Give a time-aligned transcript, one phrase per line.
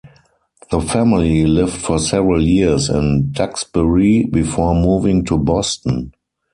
[0.71, 6.13] The family lived for several years in Duxbury before moving to Boston.